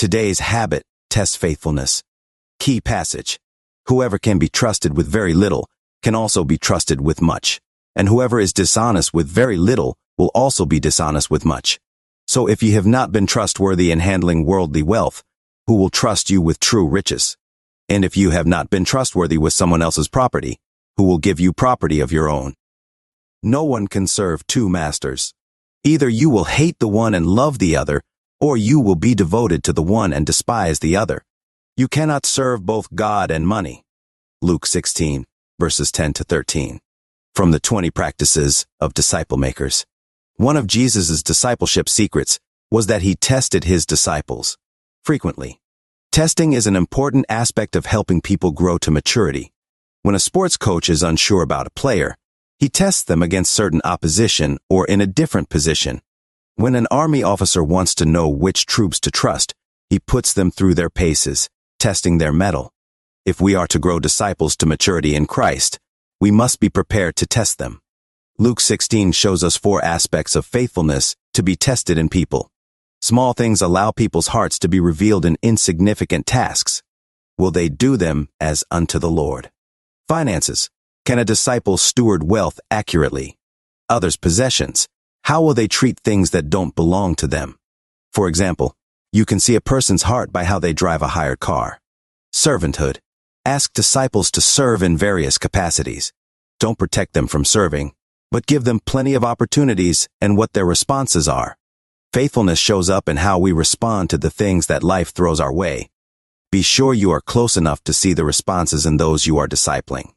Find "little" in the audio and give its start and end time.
5.34-5.68, 9.58-9.98